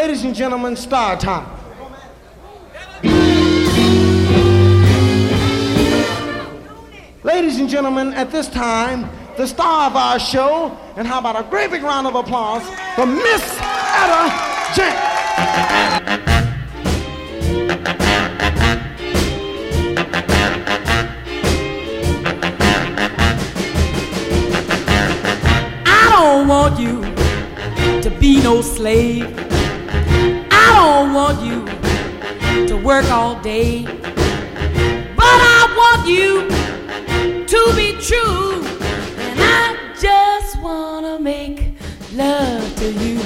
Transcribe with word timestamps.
Ladies 0.00 0.22
and 0.22 0.32
gentlemen, 0.32 0.76
star 0.76 1.16
time. 1.16 1.44
Ladies 7.24 7.58
and 7.58 7.68
gentlemen, 7.68 8.14
at 8.14 8.30
this 8.30 8.46
time, 8.48 9.10
the 9.36 9.44
star 9.44 9.90
of 9.90 9.96
our 9.96 10.20
show, 10.20 10.78
and 10.94 11.04
how 11.04 11.18
about 11.18 11.34
a 11.34 11.42
great 11.50 11.72
big 11.72 11.82
round 11.82 12.06
of 12.06 12.14
applause 12.14 12.62
for 12.94 13.06
Miss 13.06 13.42
Etta 13.60 14.30
James. 14.76 14.94
I 25.86 26.08
don't 26.12 26.46
want 26.46 26.78
you 26.78 27.02
to 28.00 28.16
be 28.20 28.40
no 28.40 28.62
slave. 28.62 29.47
Don't 30.78 31.12
want 31.12 31.42
you 31.42 31.58
to 32.68 32.76
work 32.76 33.10
all 33.10 33.34
day. 33.42 33.82
But 35.18 35.38
I 35.58 35.60
want 35.80 36.06
you 36.06 36.46
to 37.52 37.60
be 37.74 37.98
true. 37.98 38.62
And 39.26 39.40
I 39.42 39.74
just 39.98 40.62
want 40.62 41.04
to 41.04 41.18
make 41.18 41.74
love 42.14 42.62
to 42.76 42.92
you. 42.92 43.18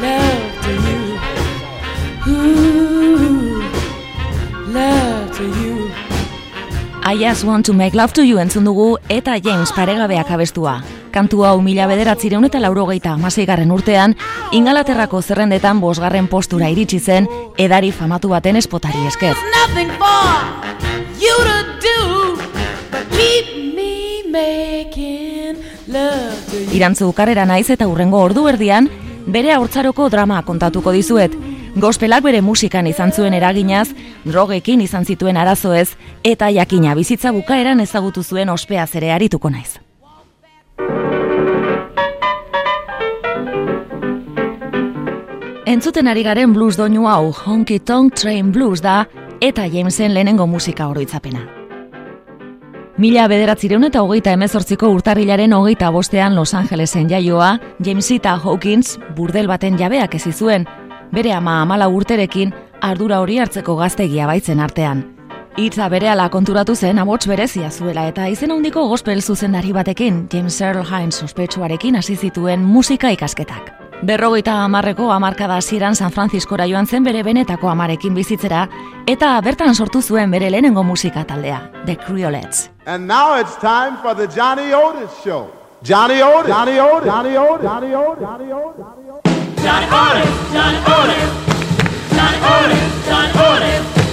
Love 0.00 0.52
to 0.64 0.72
you. 0.86 1.00
Ooh, 2.32 3.60
love 4.72 5.28
to 5.36 5.44
you. 5.60 5.92
I 7.02 7.18
just 7.20 7.44
want 7.44 7.66
to 7.66 7.74
make 7.74 7.92
love 7.92 8.14
to 8.14 8.24
you 8.24 8.38
entzun 8.38 8.64
dugu 8.64 8.96
eta 9.10 9.36
James 9.44 9.70
paregabeak 9.72 10.30
abestua. 10.30 11.03
Kantu 11.14 11.44
hau 11.46 11.60
mila 11.62 11.84
bederatzireun 11.86 12.48
eta 12.48 12.58
laurogeita 12.58 13.12
amaseigarren 13.14 13.70
urtean, 13.70 14.16
ingalaterrako 14.50 15.20
zerrendetan 15.22 15.78
bosgarren 15.78 16.26
postura 16.26 16.66
iritsi 16.72 16.98
zen 16.98 17.28
edari 17.56 17.92
famatu 17.94 18.32
baten 18.32 18.58
espotari 18.58 19.04
esker. 19.06 19.38
Irantzu 26.74 27.12
karrera 27.14 27.46
naiz 27.46 27.68
eta 27.70 27.86
urrengo 27.86 28.18
ordu 28.18 28.48
erdian, 28.50 28.90
bere 29.26 29.54
haurtzaroko 29.54 30.10
drama 30.10 30.42
kontatuko 30.42 30.90
dizuet. 30.90 31.38
Gospelak 31.78 32.26
bere 32.26 32.42
musikan 32.42 32.90
izan 32.90 33.14
zuen 33.14 33.38
eraginaz, 33.38 33.86
drogekin 34.26 34.82
izan 34.82 35.06
zituen 35.06 35.38
arazoez, 35.38 35.94
eta 36.24 36.50
jakina 36.50 36.98
bizitza 36.98 37.30
bukaeran 37.30 37.86
ezagutu 37.86 38.26
zuen 38.26 38.50
ospeaz 38.50 38.90
ere 38.98 39.14
arituko 39.14 39.50
naiz. 39.50 39.83
Entzuten 45.66 46.08
ari 46.08 46.20
garen 46.20 46.52
blues 46.52 46.76
doinu 46.76 47.06
hau, 47.08 47.32
Honky 47.32 47.78
Tonk 47.80 48.12
Train 48.20 48.50
Blues 48.52 48.82
da, 48.84 49.06
eta 49.40 49.64
Jamesen 49.64 50.12
lehenengo 50.12 50.46
musika 50.46 50.90
oroitzapena. 50.90 51.46
Mila 53.00 53.24
bederatzireun 53.32 53.88
eta 53.88 54.02
hogeita 54.04 54.34
emezortziko 54.36 54.90
urtarrilaren 54.92 55.56
hogeita 55.56 55.88
bostean 55.90 56.36
Los 56.36 56.52
Angelesen 56.52 57.08
jaioa, 57.08 57.58
Jamesita 57.80 58.36
Hawkins 58.36 58.98
burdel 59.16 59.48
baten 59.48 59.80
jabeak 59.80 60.14
ez 60.20 60.36
zuen, 60.36 60.68
bere 61.10 61.32
ama 61.32 61.62
amala 61.62 61.88
urterekin 61.88 62.52
ardura 62.82 63.22
hori 63.24 63.38
hartzeko 63.38 63.76
gaztegia 63.80 64.26
baitzen 64.26 64.60
artean. 64.60 65.13
Hitza 65.54 65.86
berehala 65.86 66.24
konturatu 66.34 66.74
zen 66.74 66.98
abots 66.98 67.28
berezia 67.30 67.68
zuela 67.70 68.08
eta 68.10 68.24
izen 68.26 68.50
handiko 68.50 68.88
gospel 68.90 69.20
zuzendari 69.22 69.70
batekin, 69.72 70.24
James 70.32 70.60
Earl 70.60 70.82
Hines 70.82 71.14
sospetsuarekin 71.22 71.94
hasi 71.94 72.16
zituen 72.16 72.64
musika 72.66 73.12
ikasketak. 73.14 73.70
Berrogeita 74.02 74.56
hamarreko 74.64 75.12
hamarkada 75.14 75.54
hasieran 75.60 75.94
San 75.94 76.10
Franciscora 76.10 76.66
joan 76.66 76.88
zen 76.88 77.04
bere 77.04 77.22
benetako 77.22 77.70
amarekin 77.70 78.14
bizitzera, 78.14 78.66
eta 79.06 79.40
bertan 79.46 79.74
sortu 79.74 80.02
zuen 80.02 80.30
bere 80.30 80.50
lehenengo 80.50 80.82
musika 80.82 81.22
taldea, 81.24 81.70
The 81.86 81.96
Creolettes. 82.02 82.70
And 82.86 83.06
now 83.06 83.38
it's 83.38 83.54
time 83.60 83.96
for 84.02 84.16
the 84.16 84.26
Johnny 84.26 84.74
Otis 84.74 85.22
Show. 85.22 85.52
Johnny 85.84 86.20
Otis. 86.20 86.48
Johnny 86.50 86.80
Otis. 86.80 87.06
Johnny 87.06 87.36
Otis. 87.36 87.62
Johnny 87.62 87.94
Otis. 87.94 88.20
Johnny 88.26 88.52
Otis. 88.52 88.82
Johnny 88.82 89.08
Otis. 89.08 89.34
Johnny 89.62 89.86
Otis, 89.86 90.30
Johnny 90.52 90.78
Otis, 90.82 91.30
Johnny 92.10 92.38
Otis, 92.42 93.06
Johnny 93.06 93.32
Otis. 93.38 94.03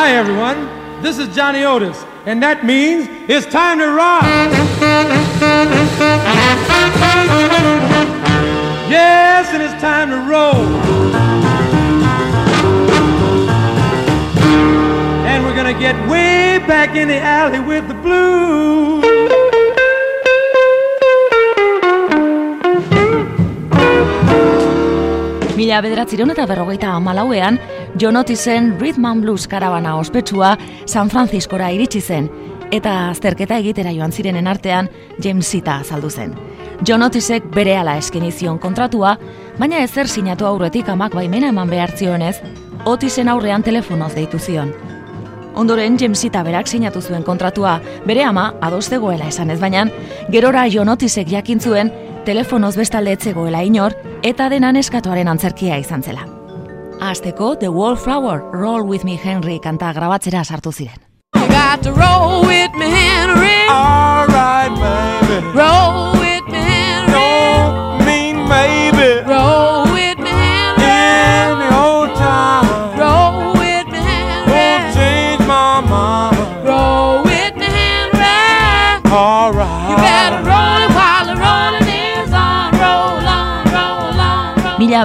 Hi, 0.00 0.12
everyone. 0.12 0.66
This 1.02 1.18
is 1.18 1.28
Johnny 1.36 1.62
Otis, 1.62 2.06
and 2.24 2.42
that 2.42 2.64
means 2.64 3.06
it's 3.28 3.44
time 3.44 3.78
to 3.80 3.88
rock. 3.92 4.24
Yes, 8.88 9.52
and 9.52 9.62
it's 9.62 9.76
time 9.78 10.08
to 10.08 10.16
roll. 10.24 10.64
And 15.28 15.44
we're 15.44 15.54
gonna 15.54 15.78
get 15.78 15.94
way 16.08 16.64
back 16.66 16.96
in 16.96 17.08
the 17.08 17.20
alley 17.20 17.60
with 17.60 17.86
the 17.86 17.94
blues. 18.00 19.04
Mila 25.60 25.82
bederatzireun 25.84 26.30
eta 26.32 26.46
berrogeita 26.48 26.88
amalauean, 26.96 27.60
John 27.98 28.16
Otisen 28.16 28.78
Rhythm 28.78 29.04
and 29.04 29.22
Blues 29.22 29.48
karabana 29.48 29.96
ospetsua 29.96 30.56
San 30.86 31.10
Franciscora 31.10 31.70
iritsi 31.72 32.00
zen, 32.00 32.30
eta 32.70 33.10
azterketa 33.10 33.58
egitera 33.58 33.92
joan 33.92 34.12
zirenen 34.12 34.46
artean 34.46 34.88
James 35.22 35.46
Sita 35.46 35.80
azaldu 35.80 36.10
zen. 36.10 36.34
John 36.86 37.02
Otisek 37.02 37.50
bere 37.54 37.76
ala 37.76 37.96
eskenizion 37.98 38.58
kontratua, 38.58 39.16
baina 39.58 39.82
ezer 39.84 40.08
sinatu 40.08 40.46
aurretik 40.46 40.88
amak 40.88 41.14
baimena 41.14 41.50
eman 41.50 41.70
behar 41.70 41.96
zionez, 41.96 42.38
Otisen 42.84 43.28
aurrean 43.28 43.62
telefonoz 43.62 44.14
deitu 44.14 44.38
zion. 44.38 44.72
Ondoren 45.54 45.98
Jamesita 45.98 46.42
berak 46.46 46.68
sinatu 46.70 47.02
zuen 47.02 47.22
kontratua, 47.26 47.80
bere 48.06 48.24
ama 48.24 48.54
adostegoela 48.62 49.28
esan 49.28 49.50
ez 49.50 49.60
baina, 49.60 49.84
gerora 50.30 50.64
John 50.70 50.88
Otisek 50.88 51.28
jakin 51.28 51.60
zuen 51.60 51.92
telefonoz 52.24 52.76
bestalde 52.76 53.18
etzegoela 53.18 53.62
inor 53.66 53.98
eta 54.22 54.48
denan 54.48 54.76
eskatuaren 54.76 55.28
antzerkia 55.28 55.76
izan 55.82 56.06
zela. 56.06 56.29
Azteko 57.00 57.58
The 57.58 57.72
Wallflower, 57.72 58.50
Roll 58.52 58.86
With 58.86 59.04
Me 59.04 59.16
Henry 59.16 59.58
kanta 59.58 59.92
grabatzera 59.92 60.44
sartu 60.44 60.72
ziren. 60.72 61.00
Got 61.32 61.82
to 61.82 61.92
roll 61.92 62.42
with 62.46 62.72
me, 62.74 62.90
Henry. 62.90 63.66
All 63.68 64.26
right, 64.26 64.68
baby. 64.68 65.46
Roll 65.56 66.19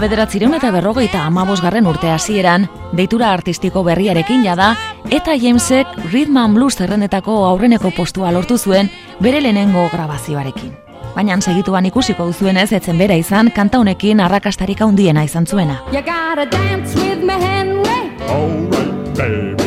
bederatzireun 0.06 0.54
eta 0.54 0.70
berrogeita 0.74 1.24
amabosgarren 1.26 1.88
urte 1.90 2.12
hasieran, 2.14 2.68
deitura 2.94 3.32
artistiko 3.34 3.84
berriarekin 3.88 4.44
jada, 4.46 4.76
eta 5.10 5.34
Jamesek 5.42 5.98
Rhythm 6.12 6.38
and 6.38 6.58
Blues 6.58 6.78
zerrendetako 6.78 7.42
aurreneko 7.50 7.92
postua 7.98 8.32
lortu 8.32 8.58
zuen 8.58 8.92
bere 9.20 9.42
lehenengo 9.42 9.88
grabazioarekin. 9.94 10.76
Baina 11.16 11.40
segituan 11.42 11.86
ikusiko 11.90 12.28
duzuenez 12.28 12.72
etzen 12.76 12.98
bera 13.00 13.16
izan 13.16 13.50
kanta 13.56 13.80
honekin 13.80 14.20
arrakastarik 14.20 14.82
handiena 14.82 15.24
izan 15.24 15.48
zuena. 15.48 15.82
You 15.92 16.04
gotta 16.04 16.46
dance 16.46 16.96
with 17.00 17.24
me, 17.24 17.40
Henry. 17.40 18.02
All 18.30 18.52
right, 18.70 19.18
baby. 19.18 19.65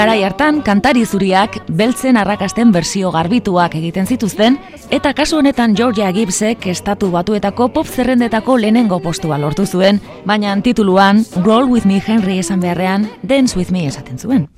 Garai 0.00 0.22
hartan 0.24 0.62
kantari 0.64 1.02
zuriak 1.04 1.58
beltzen 1.76 2.16
arrakasten 2.16 2.70
bersio 2.72 3.10
garbituak 3.12 3.74
egiten 3.76 4.08
zituzten 4.08 4.56
eta 4.96 5.12
kasu 5.18 5.36
honetan 5.42 5.74
Georgia 5.76 6.08
Gibbsek 6.16 6.64
estatu 6.72 7.10
batuetako 7.12 7.68
pop 7.74 7.84
zerrendetako 7.84 8.56
lehenengo 8.64 9.02
postua 9.04 9.36
lortu 9.36 9.66
zuen, 9.66 10.00
baina 10.24 10.56
tituluan 10.64 11.20
Roll 11.44 11.68
with 11.68 11.84
me 11.84 12.00
Henry 12.00 12.38
esan 12.40 12.64
beharrean 12.64 13.10
Dance 13.20 13.58
with 13.58 13.76
me 13.76 13.84
esaten 13.92 14.16
zuen. 14.16 14.48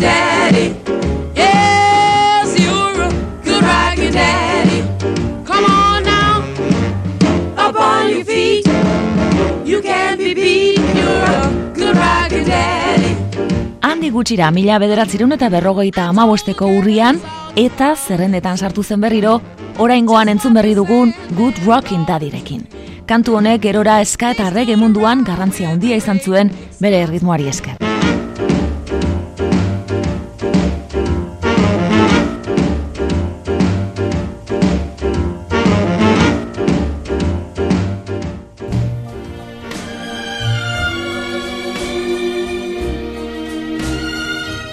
Daddy. 0.00 0.74
Yes, 1.36 2.58
you're 2.58 3.02
a 3.02 3.10
good 3.44 3.62
rockin' 3.62 4.12
daddy. 4.12 4.82
Come 5.44 5.64
on 5.64 6.02
now, 6.04 6.42
up 7.56 7.76
on 7.76 8.10
your 8.10 8.24
feet. 8.24 8.66
You 9.64 9.80
can't 9.82 10.18
be 10.18 10.34
beat. 10.34 10.80
You're 10.96 11.24
a 11.24 11.50
good 11.74 11.96
rockin' 11.96 12.44
daddy. 12.44 13.14
Handi 13.82 14.10
gutxira 14.10 14.50
mila 14.50 14.78
bederatzireun 14.78 15.32
eta 15.36 15.48
berrogeita 15.52 16.08
amabosteko 16.08 16.66
urrian, 16.80 17.20
eta 17.56 17.94
zerrendetan 17.96 18.58
sartu 18.58 18.82
zen 18.82 19.00
berriro, 19.00 19.40
oraingoan 19.78 20.28
entzun 20.28 20.54
berri 20.54 20.74
dugun 20.74 21.14
Good 21.36 21.64
Rockin' 21.66 22.06
Daddyrekin. 22.06 22.66
Kantu 23.06 23.36
honek 23.40 23.62
gerora 23.64 24.00
eska 24.00 24.30
eta 24.36 24.50
reggae 24.54 24.76
munduan 24.78 25.24
garrantzia 25.26 25.70
handia 25.72 25.96
izan 25.98 26.20
zuen 26.20 26.52
bere 26.78 27.06
ritmoari 27.10 27.48
esker. 27.50 27.80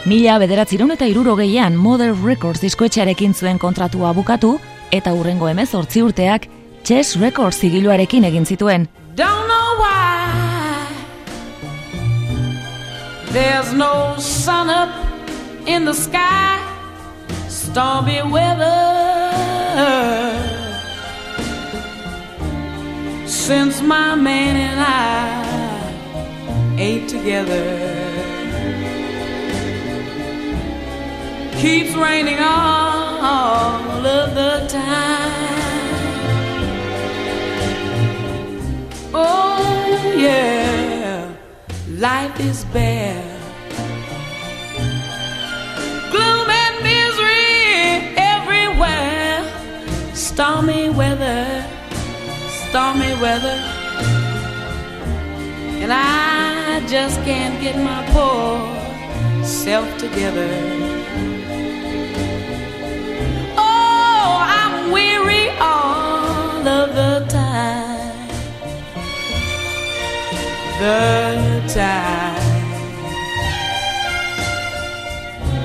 Mila 0.07 0.38
bederatzireun 0.39 0.94
eta 0.94 1.04
irurogeian 1.12 1.74
Modern 1.75 2.21
Records 2.24 2.62
diskoetxearekin 2.63 3.33
zuen 3.36 3.57
kontratua 3.59 4.13
bukatu 4.15 4.54
eta 4.95 5.12
hurrengo 5.12 5.50
emez 5.51 5.74
hortzi 5.75 6.00
urteak 6.00 6.45
Chess 6.88 7.18
Records 7.19 7.59
zigiluarekin 7.59 8.24
egin 8.24 8.45
zituen. 8.48 8.88
Don't 9.18 9.50
know 9.51 9.75
why. 9.81 10.88
There's 13.33 13.74
no 13.74 14.15
sun 14.18 14.69
up 14.69 14.95
in 15.68 15.83
the 15.83 15.94
sky. 15.94 16.56
Stormy 17.50 18.21
weather. 18.31 18.80
Since 23.27 23.81
my 23.83 24.15
man 24.15 24.56
and 24.56 24.80
I 24.80 25.44
ate 26.80 27.09
together 27.09 27.96
Keeps 31.59 31.95
raining 31.95 32.38
all 32.39 34.06
of 34.06 34.36
the 34.36 34.68
time 34.69 35.48
Oh 39.13 40.13
yeah, 40.15 41.33
life 41.89 42.39
is 42.39 42.63
bare. 42.65 43.24
Gloom 46.12 46.50
and 46.50 46.75
misery 46.83 48.13
everywhere. 48.18 49.42
Stormy 50.13 50.92
weather, 50.92 51.65
stormy 52.69 53.13
weather. 53.19 53.57
And 55.81 55.92
I 55.92 56.86
just 56.88 57.19
can't 57.24 57.59
get 57.59 57.75
my 57.77 58.06
poor 58.12 59.44
self 59.44 59.98
together. 59.98 60.96
The 66.68 67.25
time 67.30 67.68
the 70.80 71.62
time. 71.74 72.38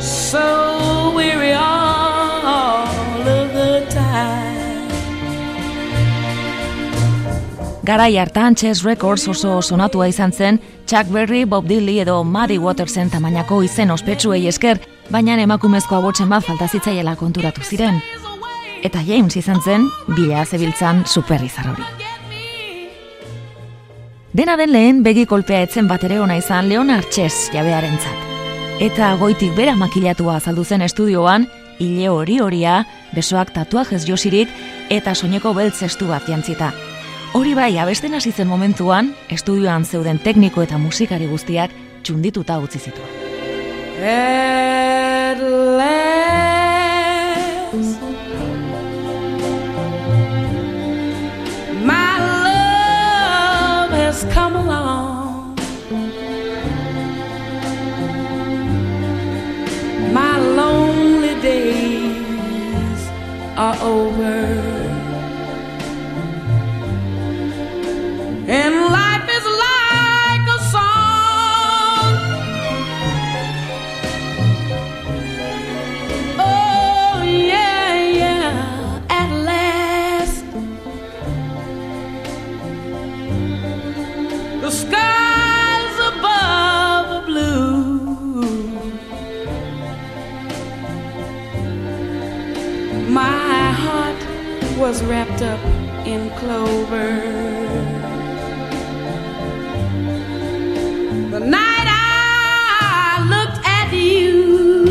So 0.01 1.13
weary 1.15 1.53
all 1.53 3.29
of 3.29 3.53
the 3.53 3.87
time. 3.91 4.89
Garai 7.85 8.17
hartan 8.17 8.55
Chess 8.55 8.85
Records 8.85 9.29
oso 9.29 9.61
sonatua 9.63 10.09
izan 10.09 10.33
zen 10.33 10.61
Chuck 10.87 11.07
Berry, 11.13 11.45
Bob 11.45 11.67
Dylan 11.69 12.03
edo 12.03 12.25
Muddy 12.25 12.59
Watersen 12.59 13.11
tamainako 13.11 13.63
izen 13.63 13.91
ospetsuei 13.91 14.47
esker, 14.49 14.79
baina 15.11 15.37
emakumezko 15.43 15.97
abotzen 15.97 16.29
bat 16.29 16.45
falta 16.45 16.69
zitzaiela 16.69 17.17
konturatu 17.17 17.61
ziren. 17.63 18.01
Eta 18.83 18.99
James 19.07 19.37
izan 19.37 19.61
zen, 19.63 19.87
bila 20.17 20.45
zebiltzan 20.45 21.05
superizar 21.07 21.69
hori. 21.71 21.85
Dena 24.33 24.57
den 24.57 24.73
lehen 24.73 25.03
begi 25.05 25.27
kolpea 25.29 25.61
etzen 25.69 25.89
bat 25.89 26.03
ere 26.09 26.19
ona 26.21 26.39
izan 26.41 26.69
Leonard 26.69 27.11
Chess 27.13 27.51
jabearentzat. 27.55 28.29
Eta 28.83 29.13
goitik 29.21 29.53
bera 29.55 29.77
makilatua 29.77 30.39
azaldu 30.41 30.65
zen 30.65 30.83
estudioan, 30.83 31.47
hile 31.79 32.09
hori 32.09 32.41
horia, 32.41 32.87
besoak 33.15 33.53
tatuajez 33.55 34.03
josirik 34.09 34.49
eta 34.91 35.15
soineko 35.15 35.53
beltz 35.55 35.83
estu 35.87 36.09
bat 36.11 36.27
jantzita. 36.27 36.73
Hori 37.39 37.55
bai, 37.55 37.79
abesten 37.79 38.15
hasi 38.15 38.33
zen 38.33 38.49
momentuan, 38.49 39.15
estudioan 39.31 39.85
zeuden 39.85 40.19
tekniko 40.19 40.63
eta 40.65 40.79
musikari 40.79 41.29
guztiak 41.31 41.71
txundituta 42.03 42.59
utzi 42.59 42.79
zituen. 42.79 43.09
Over. 63.81 64.72
Wrapped 95.07 95.43
up 95.43 95.61
in 96.07 96.31
clover. 96.39 97.21
The 101.31 101.41
night 101.41 101.89
I 101.89 103.25
looked 103.33 103.61
at 103.67 103.93
you, 103.93 104.85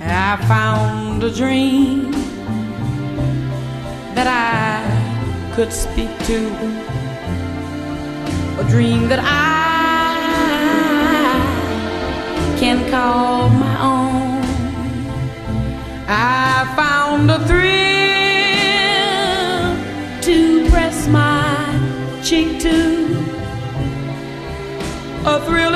I 0.00 0.36
found 0.46 1.22
a 1.22 1.30
dream 1.30 2.12
that 4.14 4.26
I 4.26 5.54
could 5.54 5.72
speak 5.72 6.10
to, 6.26 6.38
a 8.60 8.64
dream 8.68 9.08
that 9.08 9.20
I 9.22 9.46
can 12.58 12.88
call. 12.90 13.55
I 16.08 16.72
found 16.76 17.30
a 17.30 17.38
thrill 17.48 17.66
to 20.22 20.70
press 20.70 21.08
my 21.08 22.22
cheek 22.22 22.60
to, 22.60 23.06
a 25.24 25.40
thrill 25.46 25.74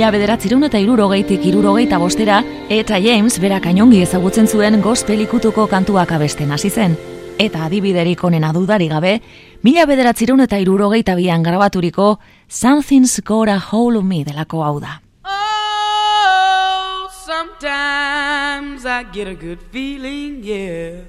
mila 0.00 0.14
bederatzireun 0.14 0.64
eta 0.64 0.78
irurogeitik 0.80 1.42
irurogeita 1.44 1.98
bostera, 2.00 2.38
eta 2.72 2.96
James 3.04 3.34
berak 3.36 3.66
ainongi 3.68 3.98
ezagutzen 4.00 4.46
zuen 4.48 4.80
gospel 4.80 5.20
ikutuko 5.20 5.66
kantuak 5.68 6.14
abesten 6.16 6.54
hasi 6.56 6.70
zen. 6.70 6.94
Eta 7.36 7.66
adibiderik 7.66 8.24
onena 8.24 8.48
dudari 8.56 8.88
gabe, 8.88 9.20
mila 9.60 9.84
bederatzireun 9.84 10.40
eta 10.46 10.56
irurogeita 10.56 11.18
bian 11.20 11.44
grabaturiko 11.44 12.18
Something's 12.48 13.20
Got 13.20 13.28
Gonna 13.28 13.58
Hold 13.60 14.00
Me 14.02 14.24
delako 14.24 14.64
hau 14.64 14.80
da. 14.80 15.02
Oh, 15.26 17.10
sometimes 17.26 18.86
I 18.86 19.04
get 19.12 19.28
a 19.28 19.34
good 19.34 19.60
feeling, 19.70 20.40
yeah. 20.42 21.04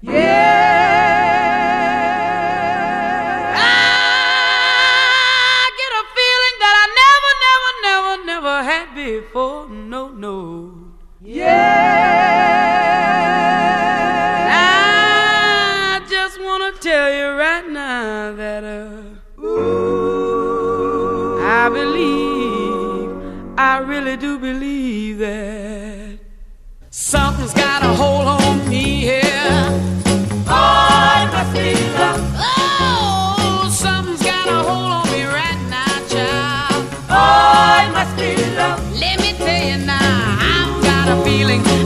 Yeah. 0.00 1.77
for 9.32 9.68
no, 9.68 10.08
no. 10.08 10.77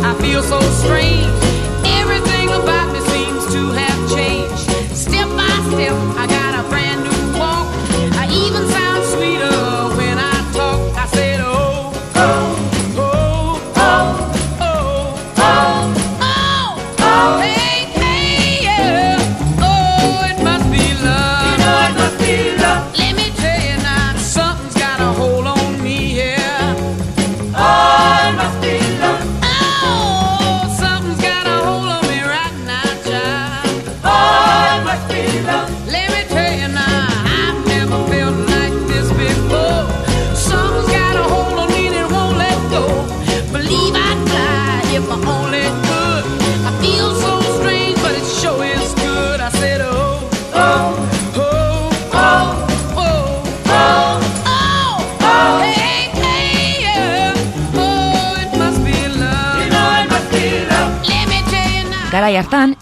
I 0.04 0.14
feel 0.20 0.42
so 0.42 0.60
strange. 0.60 1.41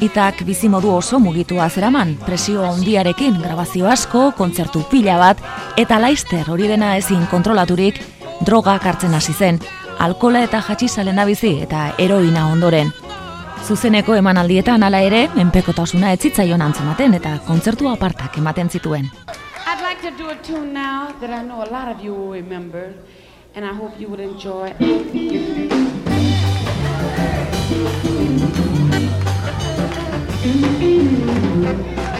Itak 0.00 0.46
bizimodu 0.48 0.94
oso 0.96 1.18
mugitua 1.20 1.66
zeraman, 1.68 2.14
presio 2.24 2.62
handiarekin 2.64 3.34
grabazio 3.42 3.84
asko, 3.92 4.30
kontzertu 4.32 4.80
pila 4.88 5.18
bat, 5.20 5.42
eta 5.76 5.98
laister 6.00 6.48
hori 6.48 6.70
dena 6.70 6.94
ezin 6.96 7.26
kontrolaturik, 7.28 8.00
droga 8.40 8.78
hartzen 8.80 9.12
hasi 9.14 9.34
zen, 9.36 9.60
alkola 10.00 10.40
eta 10.46 10.62
jatxizalena 10.64 11.26
bizi 11.28 11.58
eta 11.66 11.90
eroina 11.98 12.46
ondoren. 12.48 12.88
Zuzeneko 13.66 14.16
emanaldietan 14.16 14.82
hala 14.82 15.02
ere, 15.04 15.26
menpekotasuna 15.36 16.14
etzitzaion 16.16 16.64
antzematen 16.64 17.14
eta 17.20 17.36
kontzertu 17.44 17.90
apartak 17.92 18.38
ematen 18.40 18.70
zituen. 18.70 19.10
I'd 19.68 19.84
like 19.84 20.00
to 20.00 20.16
do 20.16 20.30
a 20.30 20.36
tune 20.36 20.72
now 20.72 21.12
that 21.20 21.28
I 21.28 21.44
know 21.44 21.60
a 21.60 21.68
lot 21.68 21.94
of 21.94 22.02
you 22.02 22.14
will 22.14 22.32
remember 22.32 22.94
and 23.54 23.66
I 23.66 23.74
hope 23.74 24.00
you 24.00 24.08
would 24.08 24.20
enjoy 24.20 24.72
it. 24.80 24.80
Mm-hmm. 30.42 32.19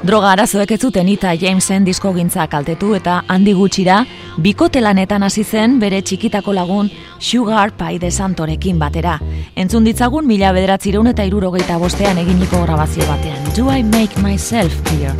Droga 0.00 0.30
arazoek 0.32 0.70
ez 0.72 0.78
zuten 0.80 1.08
ita 1.12 1.34
Jamesen 1.36 1.84
disko 1.84 2.14
gintza 2.16 2.46
kaltetu 2.48 2.94
eta 2.96 3.18
handi 3.28 3.52
gutxira, 3.52 3.98
bikotelanetan 4.40 5.26
hasi 5.26 5.44
zen 5.44 5.74
bere 5.82 5.98
txikitako 6.00 6.54
lagun 6.56 6.88
Sugar 7.18 7.74
Pie 7.76 7.98
de 8.00 8.10
Santorekin 8.10 8.78
batera. 8.80 9.18
Entzun 9.54 9.84
ditzagun 9.84 10.24
mila 10.26 10.54
bederatzireun 10.56 11.12
eta 11.12 11.26
irurogeita 11.28 11.76
bostean 11.78 12.18
eginiko 12.24 12.62
grabazio 12.64 13.04
batean. 13.10 13.44
Do 13.54 13.68
I 13.68 13.82
make 13.82 14.16
myself 14.22 14.72
clear? 14.88 15.12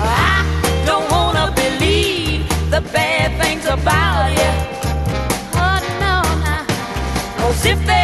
I 0.00 0.40
don't 0.86 1.04
wanna 1.12 1.52
believe 1.52 2.48
the 2.70 2.80
bad 2.96 3.36
things 3.42 3.66
about 3.66 4.32
you. 4.32 4.52
Oh, 5.52 5.78
no, 6.00 6.22
no. 6.40 6.56
Cause 7.36 7.66
if 7.66 7.84
they 7.84 8.01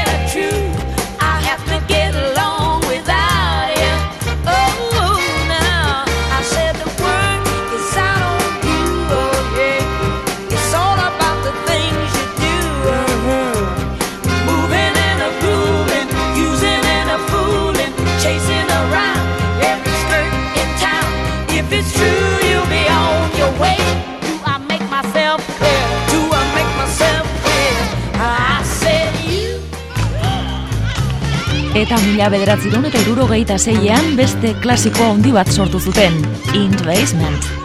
eta 31.89 31.97
mila 32.05 32.27
bederatzi 32.29 32.69
eta 32.69 33.01
iruro 33.01 33.25
zeian 33.57 34.11
beste 34.17 34.53
klasiko 34.61 35.07
handi 35.15 35.33
bat 35.33 35.49
sortu 35.49 35.81
zuten, 35.81 36.21
In 36.53 36.77
Basement. 36.85 37.58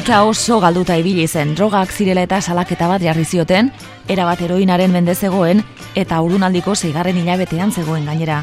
Bizitza 0.00 0.24
oso 0.24 0.56
galduta 0.60 0.94
ibili 0.96 1.26
zen, 1.28 1.50
drogak 1.54 1.90
zirela 1.92 2.22
eta 2.24 2.38
salaketa 2.40 2.86
bat 2.88 3.02
jarri 3.04 3.26
zioten, 3.28 3.66
erabat 4.08 4.40
eroinaren 4.46 4.88
mende 4.94 5.12
zegoen 5.14 5.58
eta 5.94 6.22
urunaldiko 6.24 6.72
zeigarren 6.74 7.18
hilabetean 7.20 7.68
zegoen 7.70 8.06
gainera. 8.08 8.38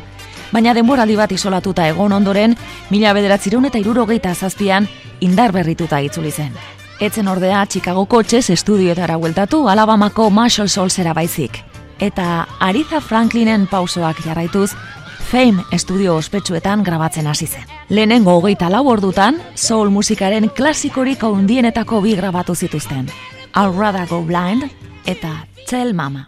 Baina 0.52 0.76
denboraldi 0.78 1.16
bat 1.18 1.34
isolatuta 1.34 1.88
egon 1.90 2.14
ondoren, 2.14 2.54
mila 2.92 3.16
bederatzireun 3.18 3.66
eta 3.72 3.82
irurogeita 3.82 4.36
zazpian 4.36 4.86
indar 5.20 5.52
berrituta 5.52 5.98
itzuli 6.06 6.30
zen. 6.30 6.54
Etzen 7.02 7.28
ordea, 7.28 7.66
Chicago 7.66 8.06
Kotxez 8.06 8.52
estudioetara 8.54 9.16
gueltatu 9.18 9.66
Alabamako 9.68 10.30
Marshall 10.30 10.70
Solzera 10.70 11.18
baizik. 11.18 11.58
Eta 11.98 12.46
Ariza 12.60 13.02
Franklinen 13.02 13.66
pausoak 13.66 14.22
jarraituz, 14.22 14.76
Fame 15.28 15.64
estudio 15.76 16.16
ospetsuetan 16.16 16.84
grabatzen 16.88 17.28
hasi 17.28 17.48
zen. 17.48 17.66
Lehenengo 17.90 18.38
hogeita 18.38 18.70
lau 18.72 18.86
ordutan, 18.88 19.42
soul 19.56 19.92
musikaren 19.92 20.48
klasikorik 20.56 21.24
handienetako 21.28 22.00
bi 22.02 22.16
grabatu 22.16 22.56
zituzten. 22.56 23.12
I'd 23.52 23.76
rather 23.76 24.08
go 24.08 24.22
blind 24.24 24.70
eta 25.06 25.36
Tell 25.68 25.94
Mama. 25.94 26.24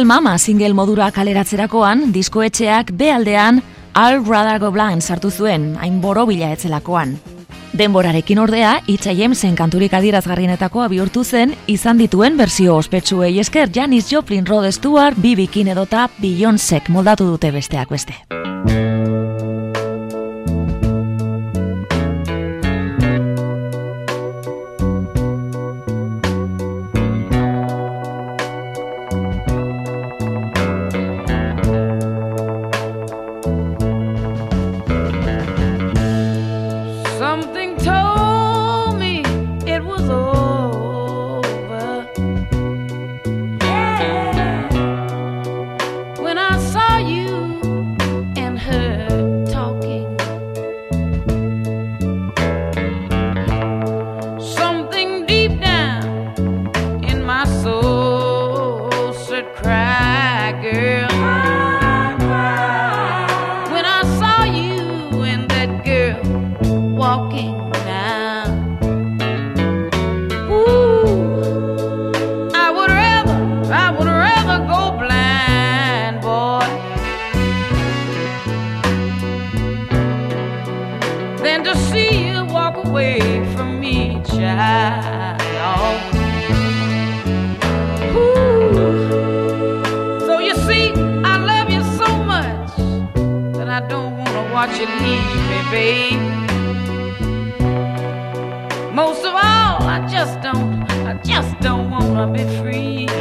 Single 0.00 0.14
Mama 0.14 0.38
single 0.38 0.72
modura 0.72 1.10
kaleratzerakoan, 1.12 2.06
diskoetxeak 2.14 2.94
behaldean 2.96 3.58
All 3.92 4.22
Rather 4.24 4.56
Go 4.58 4.70
Blind 4.72 5.04
sartu 5.04 5.28
zuen, 5.28 5.74
hain 5.76 5.98
borobila 6.00 6.48
etzelakoan. 6.54 7.18
Denborarekin 7.76 8.40
ordea, 8.40 8.78
Itza 8.88 9.12
Jemsen 9.12 9.58
kanturik 9.58 9.92
adierazgarrienetakoa 9.92 10.88
bihurtu 10.88 11.20
zen, 11.20 11.52
izan 11.68 12.00
dituen 12.00 12.40
bersio 12.40 12.78
ospetsuei 12.80 13.34
esker 13.44 13.68
Janis 13.74 14.08
Joplin, 14.08 14.46
Rod 14.48 14.72
Stewart, 14.72 15.20
B.B. 15.20 15.50
edota 15.68 16.08
Beyoncék 16.16 16.88
moldatu 16.88 17.28
dute 17.34 17.52
besteak 17.52 17.92
beste. 17.92 18.16
what 94.60 94.78
you 94.78 94.86
need 94.86 95.30
me, 95.48 95.60
babe. 95.70 96.20
Most 98.92 99.24
of 99.24 99.32
all, 99.32 99.82
I 99.94 100.06
just 100.06 100.38
don't, 100.42 100.82
I 101.08 101.14
just 101.24 101.58
don't 101.60 101.88
wanna 101.90 102.30
be 102.30 102.44
free. 102.58 103.19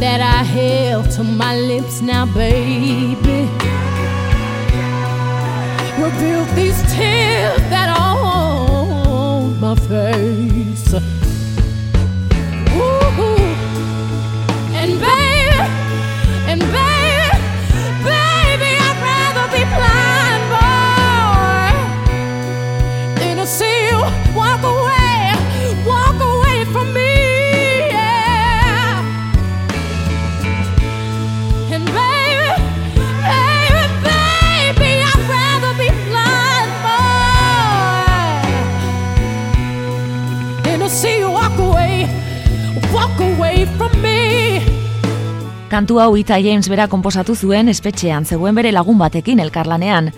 That 0.00 0.22
I 0.22 0.42
held 0.42 1.10
to 1.16 1.22
my 1.22 1.54
lips 1.54 2.00
now, 2.00 2.24
baby. 2.24 3.40
Reveal 6.02 6.44
these 6.56 6.80
tears 6.90 7.60
that 7.68 7.94
are 7.98 8.09
Kantu 45.70 46.00
hau 46.02 46.16
Ita 46.18 46.40
James 46.42 46.66
bera 46.66 46.88
konposatu 46.90 47.36
zuen 47.38 47.68
espetxean 47.70 48.24
zegoen 48.26 48.56
bere 48.58 48.72
lagun 48.74 48.98
batekin 48.98 49.38
elkarlanean. 49.38 50.08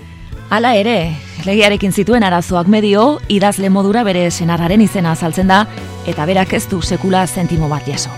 Hala 0.49 0.71
ere, 0.81 1.13
legiarekin 1.45 1.93
zituen 1.93 2.25
arazoak 2.25 2.71
medio, 2.73 3.19
idazle 3.29 3.69
modura 3.69 4.01
bere 4.03 4.31
senarraren 4.31 4.81
izena 4.81 5.13
azaltzen 5.13 5.53
da, 5.53 5.67
eta 6.09 6.25
berak 6.25 6.55
ez 6.57 6.63
du 6.71 6.81
sekula 6.81 7.27
zentimo 7.27 7.69
bat 7.69 7.85
jaso. 7.85 8.09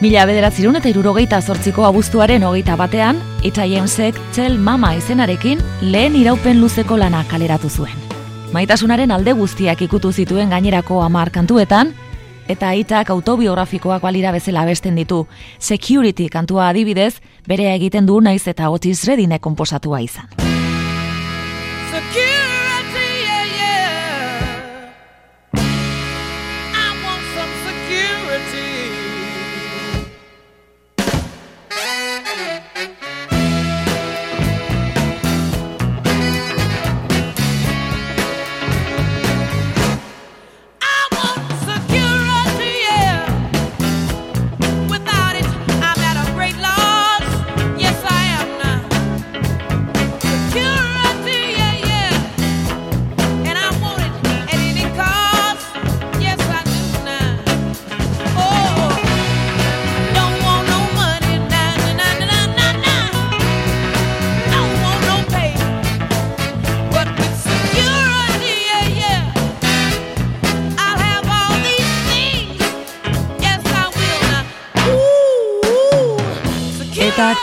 Mila 0.00 0.22
bederatzirun 0.30 0.78
eta 0.78 0.92
irurogeita 0.92 1.40
zortziko 1.42 1.82
abuztuaren 1.88 2.46
hogeita 2.46 2.76
batean, 2.78 3.18
Ita 3.42 3.66
Jamesek 3.66 4.14
Tell 4.36 4.58
Mama 4.58 4.94
izenarekin 4.94 5.58
lehen 5.82 6.14
iraupen 6.14 6.62
luzeko 6.62 6.96
lana 6.96 7.24
kaleratu 7.26 7.70
zuen. 7.70 7.98
Maitasunaren 8.54 9.10
alde 9.10 9.34
guztiak 9.34 9.82
ikutu 9.82 10.12
zituen 10.12 10.54
gainerako 10.54 11.02
hamar 11.02 11.34
kantuetan, 11.34 11.90
eta 12.48 12.68
aitak 12.68 13.10
autobiografikoak 13.10 14.02
balira 14.02 14.32
bezala 14.32 14.64
besten 14.64 14.96
ditu. 14.96 15.26
Security 15.58 16.28
kantua 16.28 16.68
adibidez, 16.68 17.20
berea 17.48 17.74
egiten 17.74 18.06
du 18.06 18.20
naiz 18.20 18.46
eta 18.48 18.70
Otis 18.70 19.04
Reddine 19.08 19.38
konposatua 19.40 20.00
izan. 20.04 20.28
Security, 21.90 22.43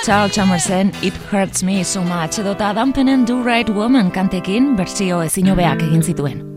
Charles 0.04 0.34
Chamersen 0.34 0.92
It 1.04 1.14
Hurts 1.32 1.62
Me 1.64 1.84
So 1.84 2.02
Much 2.02 2.40
edota 2.40 2.74
Dampen 2.74 3.08
and 3.08 3.28
Do 3.28 3.44
Right 3.44 3.70
Woman 3.70 4.12
kantekin 4.12 4.76
bertsio 4.76 5.22
ezin 5.22 5.46
egin 5.82 6.02
zituen. 6.02 6.51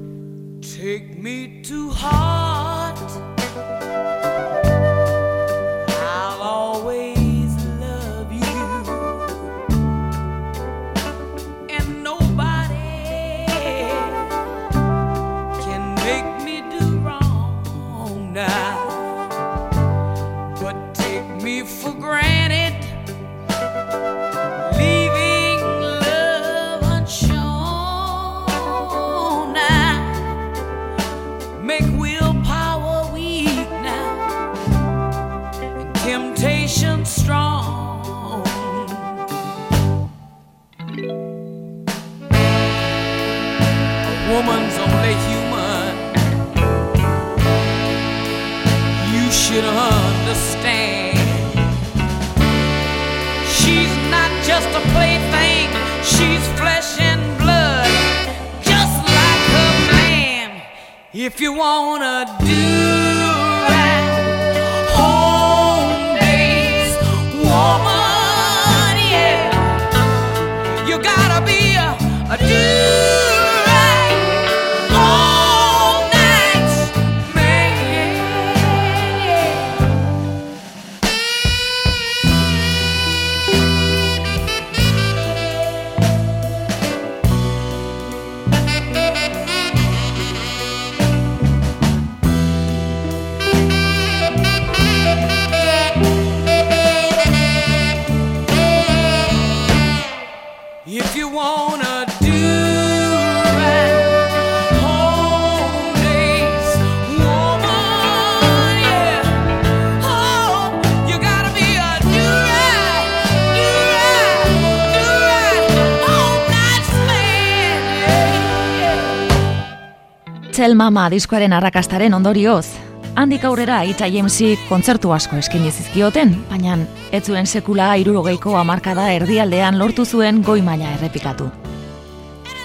Mama 120.75 121.05
diskoaren 121.07 121.53
arrakastaren 121.55 122.15
ondorioz, 122.17 122.67
handik 123.15 123.45
aurrera 123.47 123.85
Ita 123.87 124.09
Jamesi 124.11 124.57
kontzertu 124.67 125.13
asko 125.15 125.37
eskaini 125.39 125.71
zizkioten, 125.71 126.33
baina 126.49 126.75
ez 127.15 127.21
zuen 127.29 127.47
sekula 127.47 127.93
irurogeiko 128.03 128.57
hamarkada 128.59 129.05
erdialdean 129.15 129.79
lortu 129.79 130.05
zuen 130.05 130.41
goi 130.43 130.63
maila 130.67 130.91
errepikatu. 130.97 131.47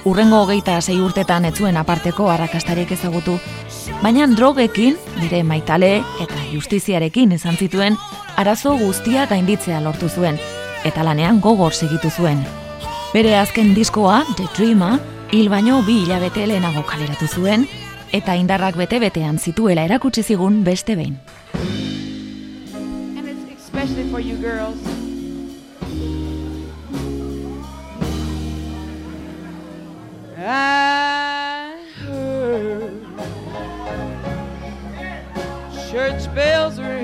Urrengo 0.10 0.40
hogeita 0.42 0.80
sei 0.82 0.96
urtetan 1.06 1.46
ez 1.46 1.54
zuen 1.60 1.78
aparteko 1.78 2.32
arrakastarik 2.34 2.92
ezagutu, 2.96 3.36
baina 4.02 4.26
drogekin, 4.32 4.98
bere 5.20 5.44
maitale 5.44 6.00
eta 6.24 6.46
justiziarekin 6.54 7.36
izan 7.38 7.60
zituen, 7.62 7.98
arazo 8.38 8.74
guztia 8.80 9.28
gainditzea 9.30 9.84
lortu 9.86 10.10
zuen, 10.10 10.40
eta 10.84 11.06
lanean 11.06 11.44
gogor 11.46 11.78
segitu 11.78 12.10
zuen. 12.10 12.42
Bere 13.14 13.38
azken 13.38 13.76
diskoa, 13.76 14.24
The 14.36 14.50
Dreamer, 14.58 14.98
hil 15.32 15.50
baino 15.50 15.84
bi 15.86 16.00
hilabete 16.08 16.48
lehenago 16.48 16.82
kaleratu 16.90 17.28
zuen, 17.28 17.68
eta 18.12 18.36
indarrak 18.36 18.78
bete-betean 18.80 19.38
zituela 19.40 19.84
erakutsi 19.86 20.24
zigun 20.24 20.64
beste 20.64 20.96
behin. 20.96 21.20
And 23.18 23.28
it's 23.28 23.62
especially 23.62 24.10
for 24.10 24.20
you 24.20 24.38
girls. 24.38 24.78
Ah. 30.40 31.76
Church 35.92 36.34
bells 36.36 36.80
ring. 36.80 36.99